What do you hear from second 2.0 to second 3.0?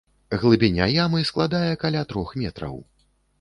трох метраў.